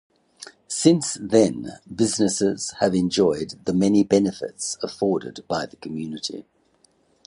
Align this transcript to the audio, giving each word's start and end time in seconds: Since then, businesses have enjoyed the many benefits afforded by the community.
Since 0.67 1.19
then, 1.21 1.73
businesses 1.95 2.71
have 2.79 2.95
enjoyed 2.95 3.63
the 3.65 3.71
many 3.75 4.03
benefits 4.03 4.75
afforded 4.81 5.45
by 5.47 5.67
the 5.67 5.75
community. 5.75 6.47